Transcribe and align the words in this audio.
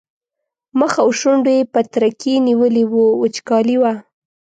مخ 0.79 0.93
او 1.03 1.09
شونډو 1.19 1.51
یې 1.57 1.69
پترکي 1.73 2.33
نیولي 2.47 2.83
وو 2.91 3.05
وچکالي 3.21 3.77
وه. 3.81 3.93